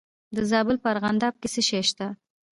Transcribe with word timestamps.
د 0.35 0.37
زابل 0.51 0.75
په 0.81 0.87
ارغنداب 0.93 1.33
کې 1.41 1.47
څه 1.53 1.61
شی 1.67 1.81
شته؟ 1.89 2.07